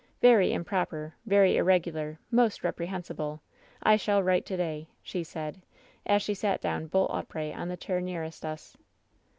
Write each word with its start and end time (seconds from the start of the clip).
"^ 0.01 0.03
Very 0.19 0.51
improper, 0.51 1.13
very 1.27 1.57
irregular, 1.57 2.17
most 2.31 2.63
reprehensible 2.63 3.39
I 3.83 3.93
I 3.93 3.95
shall 3.97 4.23
write 4.23 4.47
to 4.47 4.57
day,' 4.57 4.87
she 5.03 5.23
said, 5.23 5.61
as 6.07 6.23
she 6.23 6.33
sat 6.33 6.59
down 6.59 6.87
bolt 6.87 7.11
upright 7.13 7.55
on 7.55 7.67
the 7.69 7.77
chair 7.77 8.01
nearest 8.01 8.43
us. 8.43 8.75